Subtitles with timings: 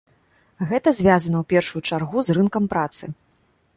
[0.69, 3.03] Гэта звязана ў першую чаргу з рынкам працы.